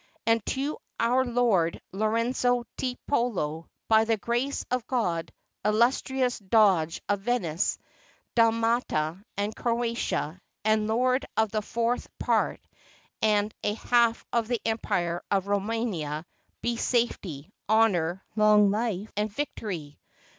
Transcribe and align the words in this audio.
And 0.25 0.43
to 0.47 0.79
our 0.99 1.23
Lord 1.23 1.79
Lorenzo 1.91 2.63
Tiepolo, 2.75 3.67
by 3.87 4.03
the 4.03 4.17
grace 4.17 4.65
of 4.71 4.87
God, 4.87 5.31
illustrious 5.63 6.39
Doge 6.39 7.03
of 7.07 7.19
Venice, 7.19 7.77
Dalmatia, 8.33 9.23
and 9.37 9.55
Croatia, 9.55 10.41
and 10.65 10.87
lord 10.87 11.27
of 11.37 11.51
the 11.51 11.61
fourth 11.61 12.07
part 12.17 12.59
and 13.21 13.53
a 13.63 13.75
haK 13.75 14.25
of 14.33 14.47
the 14.47 14.59
Empire 14.65 15.21
of 15.29 15.45
Romania, 15.47 16.25
be 16.63 16.77
safety, 16.77 17.53
honor, 17.69 18.23
long 18.35 18.69
Ufe, 18.71 19.11
and 19.15 19.31
victory! 19.31 19.99